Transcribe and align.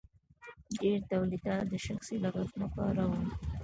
ډیر 0.81 0.99
تولیدات 1.11 1.65
د 1.69 1.73
شخصي 1.85 2.15
لګښت 2.23 2.55
لپاره 2.63 3.01
وو. 3.09 3.21